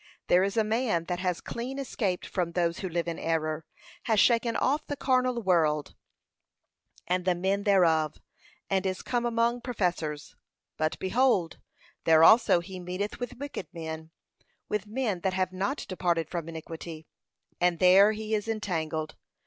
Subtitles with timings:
[0.29, 3.65] There is a man that has clean escaped from those who live in error,
[4.05, 5.93] has shaken off the carnal world
[7.05, 8.19] and the men thereof,
[8.67, 10.35] and is come among professors;
[10.75, 11.59] but, behold,
[12.05, 14.09] there also he meeteth with wicked men,
[14.67, 17.05] with men that have not departed from iniquity;
[17.59, 19.15] and there he is entangled.